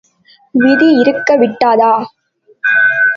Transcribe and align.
விதி 0.55 0.89
இருக்க 0.93 1.35
விட்டதா? 1.35 1.93